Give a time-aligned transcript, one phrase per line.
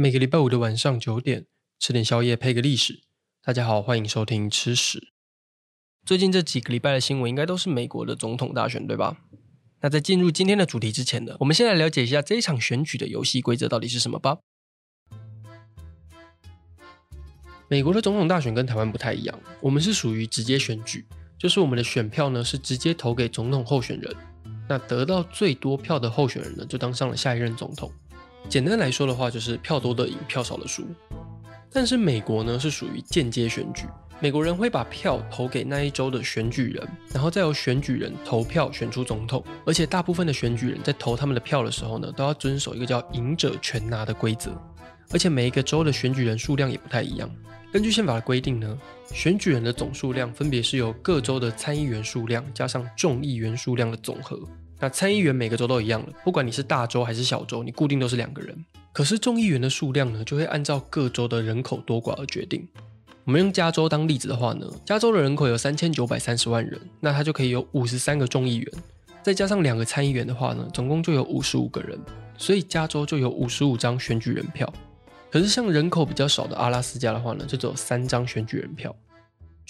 [0.00, 1.44] 每个礼拜五的晚上九点，
[1.78, 3.02] 吃点宵夜配个历史。
[3.44, 5.12] 大家好，欢迎收听吃史。
[6.06, 9.18] 最近这几个礼拜的新闻应该都是美国的总统大选，对吧？
[9.82, 14.38] 那在进入今天的主题之前呢，我们先来了解一下这一场选举的游戏规则到底是什么吧。
[17.68, 21.04] 美国的总统大选跟台湾不太一样，我们是属于直接选举，
[21.38, 24.16] 就是我们的选票呢是直接投给总统候选人。
[24.66, 27.92] 那得到最多票的候选人呢，就当上了下一任总统。
[28.48, 30.84] 简单来说的话，就是票多的赢，票少的输。
[31.72, 33.84] 但是美国呢，是属于间接选举，
[34.18, 39.44] 美国人会把票投给那一州的选举人，然后再由选举人投票选出总统。
[39.64, 44.50] 而且大部分的选举人在投他们的票的时候呢，都要遵守一个叫“赢者全拿”的规则。
[45.12, 47.30] 而且每一个州的选举人数量也不太一样。
[47.72, 48.78] 根据宪法的规定呢，
[49.12, 54.40] 选举人的总数量分别是由各州的参议员数量加上众议员数量的总和。
[54.80, 58.64] 那参议员每个州都一样的，不管你是大州还是小州，你固定都是两个人。
[58.92, 62.66] 可是众议员的数量呢，就会按照各州的人口多寡而决定。
[63.24, 68.72] 我们用加州当例子的话呢，加州的人口有三千九百三十万人，那它就可以有五十三个众议员，
[69.22, 72.00] 再加上两个参议员的话呢，总共就有五十五个人，
[72.38, 74.72] 所以加州就有五十五张选举人票。
[75.30, 78.94] 可是像人口比较少的阿拉斯加的话呢，就只有三张选举人票。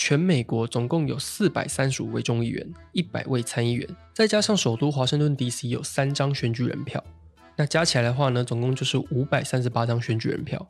[0.03, 7.05] 全美国总共有四百三十五位众议员，一百位参议员，再加上首都华盛顿 DC 有三张选举人票，
[7.55, 10.67] 那加起来的话呢，总共就是五百三十八张选举人票。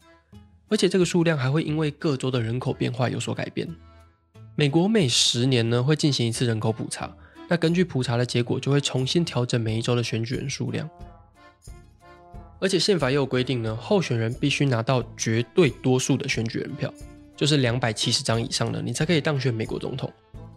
[0.68, 3.68] 而且这个数量还会因为各州的人口变化有所改变。
[4.56, 10.90] 美国每十年呢会进行一次人口普查，那根据普查的结果就会重新调整每一州的选举人数量。
[12.58, 16.92] 而且宪法也有规定呢，候选人必须拿到绝对多数的选举人票。
[17.40, 20.12] 就是两百七十张以上的，你才可以当选美国总统。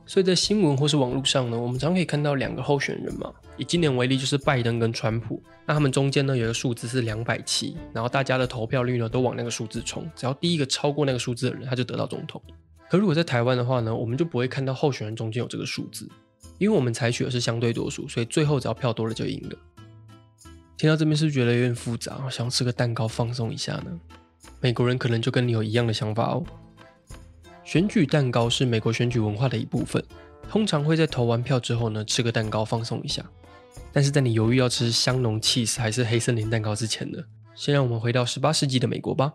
[0.06, 3.31] 所以在新闻或是网络上呢，我们常可以看到两个候选人嘛。
[3.56, 5.42] 以今年为例，就是拜登跟川普。
[5.66, 12.42] 那他们中间呢有一个数字是两百七，然后大家的投票率呢都往那个数字冲，只要第一个超过那个数字的人，他就得到总统。
[12.89, 16.05] 可如果在台湾的话呢，我们就不会看到候选人中间有这个数字，
[16.58, 19.58] 因为我们采取的是相对多数，所以最后只要票多了就赢了。
[20.76, 22.30] 听到这边是是觉得有点复杂？
[22.30, 23.98] 想要吃个蛋糕放松一下呢？
[24.60, 26.43] 美国人可能就跟你有一样的想法哦。
[27.73, 30.00] 选举蛋糕是美国选举文化的一部分，
[30.48, 33.26] 通常会在投完票之后呢，吃个蛋糕放松一下。
[33.92, 37.17] 但是在你犹豫要吃香浓 cheese 还是黑森林蛋糕之前呢，
[37.56, 39.34] 先让我们回到十八世纪的美国吧。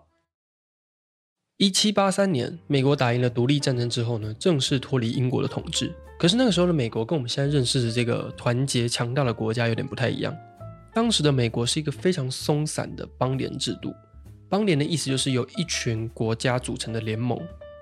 [1.56, 5.92] 一七八三年，美国打赢了独立战争之后呢，正式脱离英国的统治。
[6.16, 10.32] 可是那个时候的美国跟我们现在认识的这个团结强大的国家有点不太一样。
[10.94, 13.92] 当时的美国是一个非常松散的邦联制度，
[14.48, 17.36] 邦联的意思就是由一群国家组成的联盟。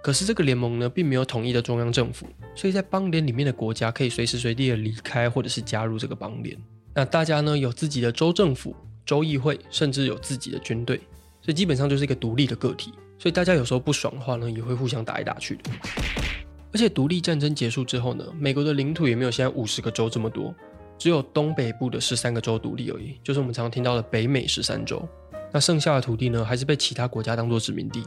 [0.07, 6.57] 可是这个联盟呢，并没有统一的中央政府，所以在邦联里面的国家可以随时随地的离开或者是加入这个邦联。
[6.95, 8.73] 那大家呢，有自己的州政府、
[9.05, 10.99] 州议会，甚至有自己的军队，
[11.43, 12.93] 所以基本上就是一个独立的个体。
[13.19, 15.71] 所以大家有时候不爽的话呢，也会互相打来打去的。
[16.73, 20.55] 而且独立战争结束之后呢，美国的领土也没有现在五十个州这么多，
[20.97, 25.05] 只有东北部的十三个州独立而已，就是我们常常听到的北美十三州。
[25.51, 28.05] 那剩下的土地呢，还是被其他国家当做殖民地。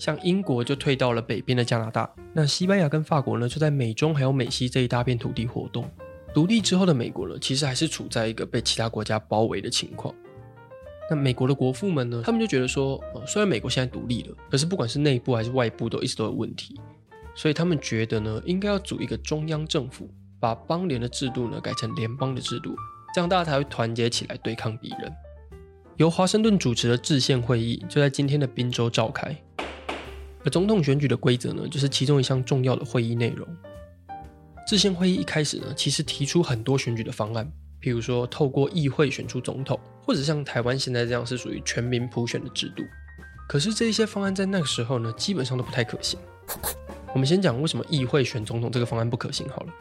[0.00, 5.88] 像英国就退到了北边的加拿大，那西班牙跟法国呢，就在美中还有美西这一大片土地活动。
[6.32, 10.14] 独立之后的美国呢，其实还是处在一个被其他国家包围的情况。
[11.10, 16.80] 那美国的国父们呢，他们就觉得说，呃，虽然美国现在独立了，可是不管是内部还是外部，都一直都有问题，
[17.34, 20.08] 所以他们觉得呢，应该要组一个中央政府，
[20.40, 22.74] 把邦联的制度呢改成联邦的制度，
[23.14, 25.12] 这样大家才会团结起来对抗敌人。
[25.96, 29.36] 由华盛顿主持的制宪会议就在今天的宾州召开。
[30.44, 33.46] 而总统选举的规则呢，就是其中一项重要的会议内容。
[34.66, 37.50] 制宪会议一开始呢，其实提出很多选举的方案，
[37.82, 42.84] 譬如说透过议会选出总统，或者像台湾现在这样是属于全民普选的制度。
[43.48, 46.18] 可是这一些方案在那个时候呢，基本上都不太可行。
[47.12, 49.72] 我们先讲为什么议会选总统这个方案不可行好了。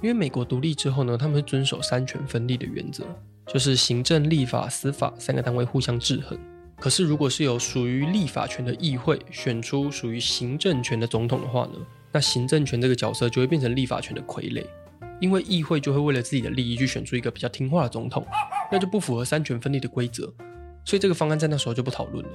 [0.00, 3.04] 因为美国独立之后呢，他们是遵守三权分立的原则，
[3.48, 6.38] 就是行政、立法、司法三个单位互相制衡。
[6.80, 11.72] 可是，如果是由属于立法权的议会选出属于行政权的总统的话呢，
[12.12, 14.64] 那行政权这个角色就会变成立法权的傀儡，
[15.20, 18.24] 因为议会就会为了自己的利益去选出一个比较听话的总统，
[18.70, 20.32] 那就不符合三权分立的规则，
[20.84, 22.30] 所以这个方案在那时候就不讨论了。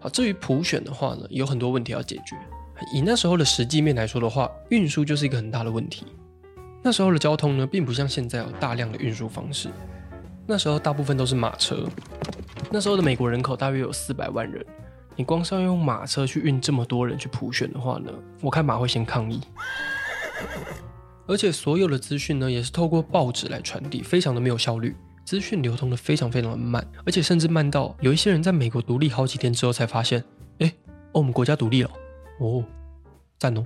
[0.00, 2.36] 好，至于普选的话呢，有很多问题要解决。
[2.92, 6.04] 以那时候的实际面来说的话，运输就是一个很大的问题。
[6.82, 9.68] 那时候的交通呢，并不像现在有大量的运输方式，
[10.44, 11.86] 那时候大部分都是马车。
[12.72, 14.64] 那时候的美国人口大约有四百万人，
[15.14, 18.10] 你光是要用马车去运这么多人去普选的话呢，
[18.40, 19.42] 我看马会先抗议。
[21.26, 24.96] 而且所有的资讯呢，也是透过报纸来传递，非常的没有效率。
[25.24, 30.24] 资讯流通的非常非常的慢，而且甚至慢到有一些人在美国独立好几天之后才发现，
[30.58, 30.72] 哎，
[31.12, 31.90] 哦，我们国家独立了，
[32.40, 32.64] 哦，
[33.38, 33.64] 赞哦。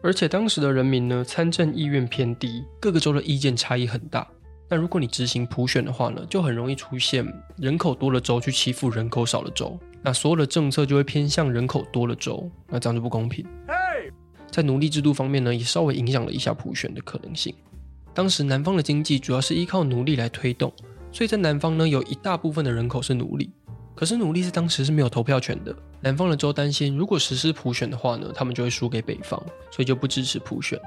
[0.00, 4.26] 而且当时的人民呢，参政意愿偏低，各个州的意见差异很大。
[4.68, 7.24] 那如果你执行普选的话呢，就很容易出现
[7.56, 13.46] 人口多的州去欺负人口少的州，那所有的政策就会偏向人口多的州，那这样就不公平。
[14.50, 17.54] 在奴隶制度方面呢，也稍微影响了一下普选的可能性。
[18.12, 20.72] 当时南方的经济主要是依靠奴隶来推动，
[21.12, 23.50] 所以在南方呢，有一大部分的人口是奴隶。
[23.94, 29.40] 可是奴隶是当时是没有投票权的，南方的州担心如果实施普选的话呢，他们就会输给北方，
[29.70, 30.78] 所以就不支持普选。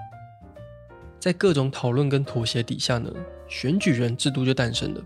[1.20, 3.12] 在各种讨论跟妥协底下呢，
[3.48, 5.02] 选举人制度就诞生了。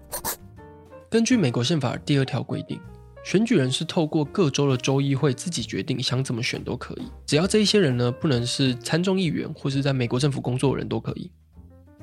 [1.10, 2.80] 根据美国宪法第二条规定，
[3.24, 11.32] 选举人是透过各州的州议会自己决定想怎么选都可以，只要这一些人呢不能是参众议员或是在美国政府工作的人都可以。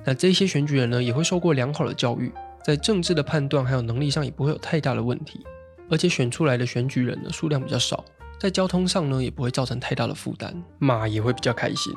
[0.04, 2.32] 那这些选举人呢也会受过良好的教育，
[2.64, 5.44] 在政治的判断还有能力上也不会有太大的问题，
[5.88, 8.04] 而且选出来的选举人呢数量比较少，
[8.38, 11.92] 在交通上呢也不会造成太大的负担，马也会比较开心。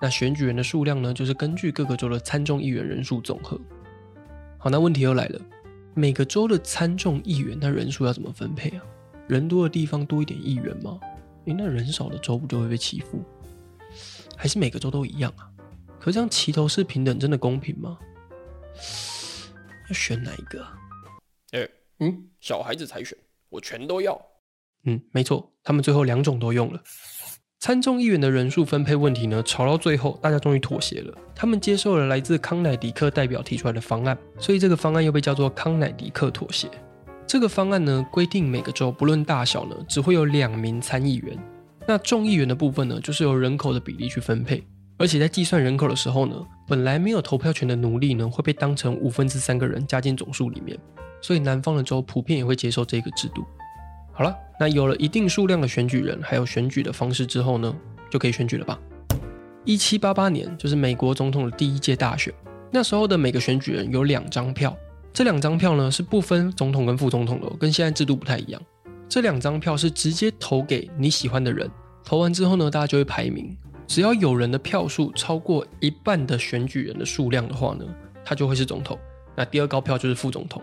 [0.00, 3.60] 那选举人的数量呢，就是根据各个州的参众议员人数总和。
[4.58, 5.40] 好，那问题又来了，
[5.94, 8.82] 每个州的参众议员那人数要怎么分配啊？
[9.26, 10.98] 人多的地方多一点议员吗？
[11.46, 13.22] 诶，那人少的州不就会被欺负？
[14.36, 15.50] 还是每个州都一样啊？
[15.98, 17.98] 可这样齐头是平等真的公平吗？
[19.88, 20.76] 要选哪一个啊？
[21.52, 21.68] 诶，
[21.98, 23.18] 嗯，小孩子才选，
[23.48, 24.20] 我全都要。
[24.84, 26.80] 嗯，没错，他们最后两种都用了。
[27.60, 31.12] 参众议员的人数分配问题呢，吵到最后，大家终于妥协了。
[31.34, 36.70] 他们接受了来自康乃迪克代表提出来的方案，所以这个方案又被叫做康乃迪克妥协。
[37.26, 41.36] 这个方案呢，规定每个州不论大小呢，只会有两名参议员。
[41.84, 44.64] 那众议员的部分呢，就是由人口的比例去分配。
[44.96, 46.36] 而且在计算人口的时候呢，
[46.68, 50.78] 本来没有投票权的奴隶呢，会被当成五分之三个人加进总数里面。
[51.20, 53.44] 所以南方的州普遍也会接受这个制度。
[54.18, 57.72] 好了，那有了一定数量的选举人，还有选举的方式之后呢，
[58.10, 58.76] 就可以选举了吧？
[59.64, 62.34] 一七八八年就是美国总统的第一届大选，
[62.72, 64.76] 那时候的每个选举人有两张票，
[65.12, 68.60] 这两张票呢是不分总统跟副总统的，跟现在制度不太一样。
[69.08, 71.70] 这两张票是直接投给你喜欢的人，
[72.04, 73.56] 投完之后呢，大家就会排名，
[73.86, 77.84] 只要有人的票数超过一半的选举人的数量的话呢，
[78.24, 78.98] 他就会是总统，
[79.36, 80.60] 那第二高票就是副总统。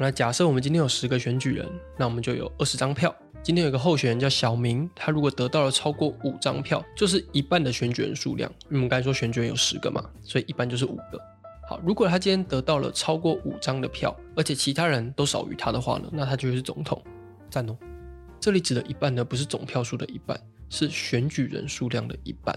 [0.00, 3.14] 那假设我们今天有十个选举人，那我们就有二十张票。
[3.42, 8.50] 今天有个候选人叫小明，他如果得到了超过五张票，就是一半的选举人数量。
[8.68, 11.20] 我们刚才说选举人有十个嘛，所以一半就是五个。
[11.68, 17.02] 好，如果他今天得到了超过五张的票，而且其他人都少于他的话呢，那他就是总统。
[17.50, 17.76] 赞哦！
[18.38, 22.54] 这里指的一半呢，不是总票数的一半，是选举人数量的一半。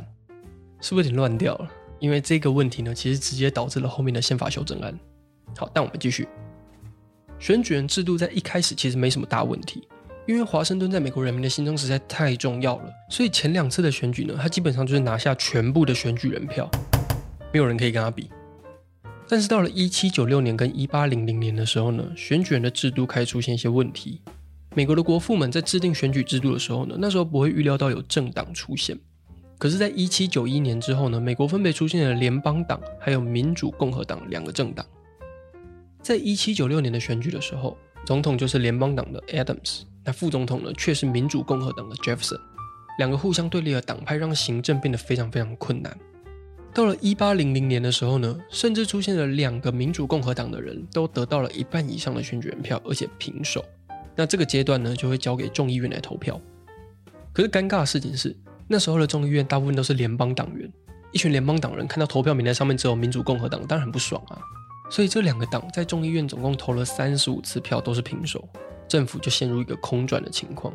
[0.80, 1.72] 是不是有点乱掉了？
[2.00, 4.98] 因为这个问题呢，其实直接导致了后面的宪法修正案。
[5.58, 6.28] 好，但我们继续。
[7.42, 9.88] 选举人制度在一开始其实没什么大问题，
[10.28, 16.70] 因为华盛顿在美国人民的心中实在太重要了，所以前两次的选举呢，他基本上就是拿下全部的选举人票，
[17.52, 18.30] 没有人可以跟他比。
[19.28, 24.22] 但是到了一七九六年跟一八零零年的时候呢，选举人的制度开始出现一些问题。
[24.76, 28.96] 美国的国父们在制定选举制度的时候呢，那时候不会预料到有政党出现，
[29.58, 34.86] 可是，在一七九一年之后呢，美国分别出现了联邦党还有民主共和党两个政党。
[36.02, 42.40] 在一七九六年的选举的时候，总统就是联邦党的 Adams，那副总统呢却是民主共和党的 Jefferson，
[42.98, 45.96] 两个互相对立的党派让行政变得非常非常困难。
[46.74, 53.64] 到了一八零零年的时候呢，甚至出现了两个民主共和党的人都得到了一半以上的选举人票，而且平手。
[54.16, 56.40] 那这个阶段呢，就会交给众议院来投票。
[57.34, 58.36] 可是尴尬的事情是，
[58.68, 60.72] 那时候的众议院大部分都是联邦党员，
[61.12, 64.40] 一群联邦党人看到投票名单上面只有民主共和党，当然很不爽啊。
[64.92, 68.46] 所以这两个党在众议院总共投了三十五次票，都是平手，
[68.90, 70.74] 政府就陷入一个空转的情况。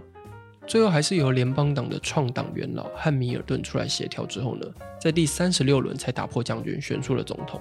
[0.66, 4.66] 最后还是由联邦党的创党元老汉密尔顿出来协调之后呢，
[4.98, 7.60] 在第三十六轮才打破僵局，选出了总统。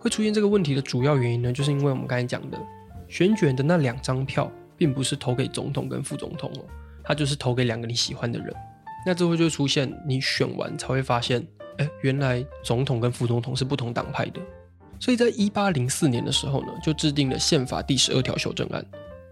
[0.00, 2.58] 会出现这个问题的主要原因呢，就是因为我们刚才讲的，
[3.06, 6.64] 选举的那两张票，并不是投给总统跟副总统哦，
[7.04, 8.52] 他就是投给两个你喜欢的人。
[9.06, 11.46] 那这会就出现，你选完才会发现，
[11.78, 14.40] 哎，原来总统跟副总统是不同党派的。
[14.98, 18.84] 所以在一八零四年的时候呢，就制定了宪法第十二条修正案。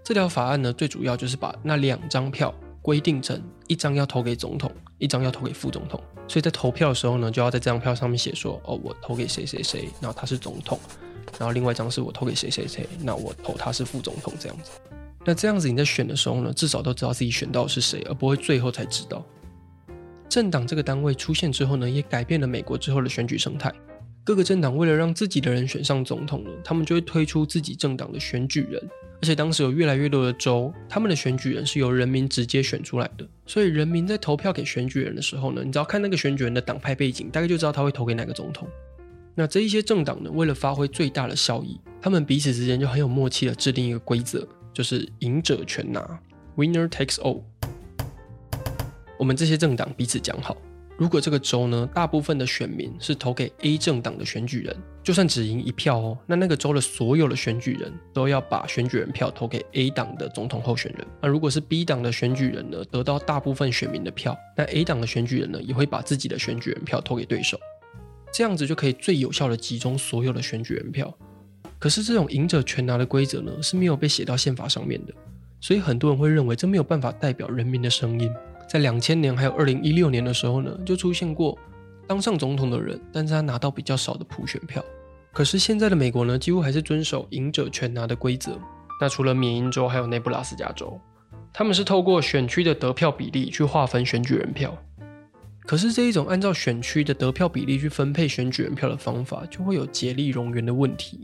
[0.02, 5.98] 这条法案呢，最主要就是把那两张票规定成一张要投给总统，一张要投给副总统。
[6.28, 10.78] 所以在投票的时候呢，就要在这张票上面写说：哦，我投给谁谁谁，然后他是总统；
[11.38, 14.70] 然后另外一张是我投给谁谁谁，那我投他是副总统这样子。
[15.24, 19.24] 那这样子你在选的时候呢，至少都知道自己选到是谁，而不会最后才知道。
[20.28, 23.72] 政党这个单位出现之后呢，也改变了美国之后的选举生态。
[24.24, 28.82] 各个政党为了让自己的人选上总统呢，他们就会推出自己政党的选举人。
[29.20, 33.28] 而且当时有越来越多的州，他们的选举人是由人民直接选出来的。
[33.44, 38.66] 所以人民在投票给选举人的时候呢，你只要看那个选举人的党派背景，大概就知道他会投给哪个总统。
[39.34, 46.18] 那这一些政党呢，为了发挥最大的效益，他们彼此之间就很有默契的制定一个规则，就是赢者全拿
[46.56, 47.42] ，Winner takes all。
[49.18, 50.56] 我们这些政党彼此讲好。
[50.96, 61.04] 如果这个州呢，大部分的选民是投给 A 政党的选举人，就算只赢一票哦，那那个州的所有的选举人都要把选举人票投给 A 党的总统候选人。
[61.20, 67.58] 那如果是 B 党的选举人呢，得到大部分选民的票，那 A 党的选举人呢，也会把自己的选举人票投给对手，
[68.32, 71.12] 这样子就可以最有效的集中所有的选举人票。
[71.80, 75.12] 可是这种赢者全拿的规则呢，是没有被写到宪法上面的，
[75.60, 78.30] 所以很多人会认为这没有办法代表人民的声音。
[78.74, 81.56] 在两千年还有二零一六年的时候呢，就出现过
[82.08, 84.84] 当上总统的人，但是他拿到比较少的普选票。
[85.32, 88.58] 可是现在的美国呢，几乎还是遵守赢者全拿的规则。
[89.00, 91.00] 那除了缅因州还有内布拉斯加州，
[91.52, 94.76] 他们是透过选区的得票比例去划分选举人票。
[95.64, 101.20] 可是这一种按照选区的得票比例去分配选举人票的方法，就会有竭力冗员的问题。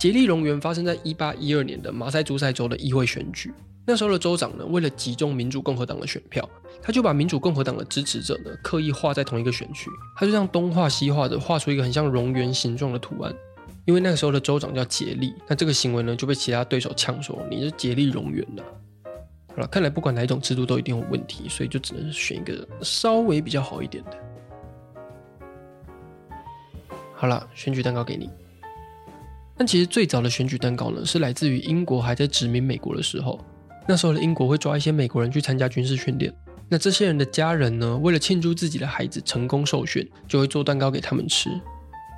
[0.00, 3.54] 竭力冗员发生在一八一二年的马赛诸塞州的议会选举。
[3.84, 6.48] 那时候的州长呢，为了集中民主共和党的选票，
[6.80, 13.34] 他就把民主共和党的支持者呢刻意画在同一个选区，他就这样东画西画的画出一个很像蝾螈形状的图案。
[13.84, 18.62] 因为那个时候的州长叫杰利，那这个行为呢就被其他对手呛说你是杰利蝾螈呐。
[19.48, 24.16] 好了，看来不管哪一种制度都一定有问题，所以就只能选一个稍微比较好一点的。
[27.16, 28.30] 好了，选举蛋糕给你。
[29.56, 33.44] 但其实最早的选举蛋糕呢，是来自于英国还在殖民美国的时候。
[33.86, 36.32] 那时候的英国会抓一些美国人去参加军事训练，
[36.68, 41.50] 那这些人的家人呢，为了庆祝自己的孩子成功受训，就会做蛋糕给他们吃。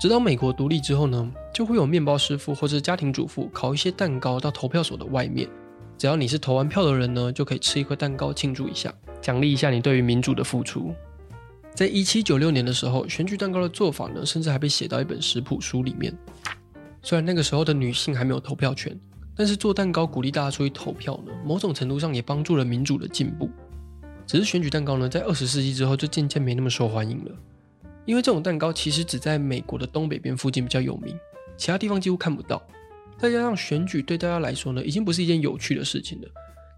[0.01, 5.49] 直到美国独立之后呢，就会有面包师傅或者家庭主妇烤一些蛋糕到投票所的外面，
[5.97, 8.93] 只要你是投完票的人呢，就可以吃一块蛋糕庆祝一下，
[9.23, 10.93] 奖励一下你对于民主的付出。
[11.75, 16.17] 在一七九六年的时候，选举蛋糕的做法呢，甚至还被写到一本食谱书里面。
[17.03, 18.97] 虽然那个时候的女性还没有投票权。
[19.37, 23.51] 但是做蛋糕鼓励大家出去投票呢，某种程度上也帮助了民主的进步。
[24.27, 27.31] 只是选举蛋糕呢，在二十世纪之后就渐渐没那么受欢迎了，
[28.07, 31.15] 因为这种蛋糕其实只在美国的东北边附近比较有名，
[31.57, 32.63] 其他地方几乎看不到。
[33.19, 36.29] 再加上选举对大家来说呢，已经不是一件有趣的事情了，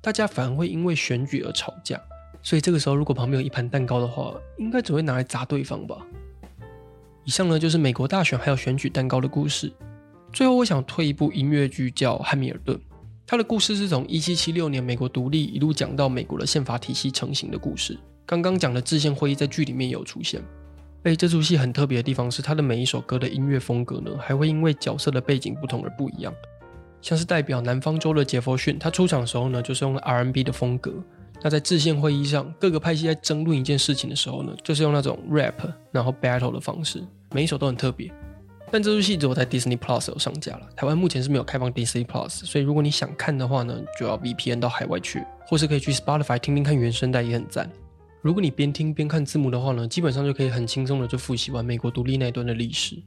[0.02, 2.00] 大家反而会因为选举而吵架。
[2.42, 5.98] 所以这个时候如果旁边有一盘蛋糕的话，应该只会拿来砸对方吧。
[7.24, 9.72] 以上呢，就是美国大选还有选举蛋糕的故事。
[10.32, 12.76] 最后，我想推一部音乐剧，叫《汉密尔顿》。
[13.26, 17.98] 它的故事是从1776年美国独立一路讲到美国的宪法体系成型的故事。
[18.24, 20.40] 刚刚讲的制宪会议在剧里面有出现。
[21.02, 26.32] 而且这出戏很特别的地方是，它的每一首歌的音乐风格呢，还会因为角色的背景不同而不一样。
[27.00, 30.92] 像是代表南方州的杰佛逊，他出场的时候呢，就是用了 R&B 的风格。
[31.42, 35.54] 那在制宪会议上，各个派系在争论一件事情的时候呢，就是用那种 rap
[35.92, 38.12] 然后 battle 的方式，每一首都很特别。
[38.70, 47.70] 但这部戏只有在 Disney Plus 有上架了，台湾目前是没有开放 Disney Plus，所以如果你想看的话呢，就要 VPN 到海外去，或是可以去 Spotify 听听看原声带也很赞。
[48.22, 53.00] 如果你边听边看字幕的话呢，基本上就可以很轻松的就复习完美国独立那一段的历史。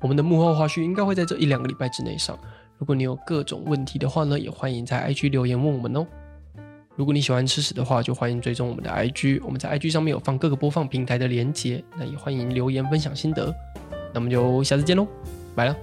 [0.00, 2.38] 我们的幕后花絮应该会在这一两个礼拜之内上，
[2.78, 6.06] 如果你有各种问题的话呢，也欢迎在 IG 留言问我们哦。
[6.94, 13.54] 如果你喜欢吃屎的话，就欢迎追踪我们的 IG，我们在 IG 上面有放各个播放平台的连结，那也欢迎留言分享心得。
[14.16, 15.06] 那么就下次见喽，
[15.54, 15.76] 拜了。